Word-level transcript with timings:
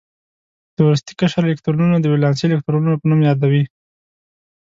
د 0.75 0.77
وروستي 0.85 1.11
قشر 1.19 1.43
الکترونونه 1.45 1.97
د 1.99 2.05
ولانسي 2.13 2.45
الکترونونو 2.47 2.95
په 3.01 3.05
نوم 3.09 3.19
یادوي. 3.29 3.63